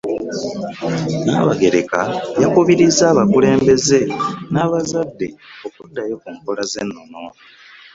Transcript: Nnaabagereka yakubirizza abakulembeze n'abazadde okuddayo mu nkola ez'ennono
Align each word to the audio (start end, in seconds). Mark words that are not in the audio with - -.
Nnaabagereka 1.21 1.99
yakubirizza 2.41 3.03
abakulembeze 3.09 3.99
n'abazadde 4.51 5.27
okuddayo 5.67 6.15
mu 6.23 6.29
nkola 6.37 6.61
ez'ennono 6.67 7.21